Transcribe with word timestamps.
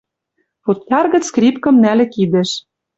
Футляр 0.63 1.05
гӹц 1.13 1.23
скрипкым 1.29 1.75
нӓльӹ 1.83 2.05
кидӹш 2.13 2.49